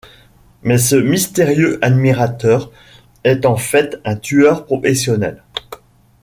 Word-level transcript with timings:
Mais 0.63 0.79
ce 0.79 0.95
mystérieux 0.95 1.77
admirateur 1.85 2.71
est 3.23 3.45
en 3.45 3.55
fait 3.55 3.97
un 4.03 4.15
tueur 4.15 4.65
professionnel. 4.65 5.43